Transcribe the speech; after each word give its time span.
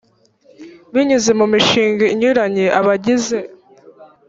binyuze 0.93 1.31
mu 1.39 1.45
mishinga 1.53 2.03
inyuranye 2.13 2.65
abagize 2.79 3.39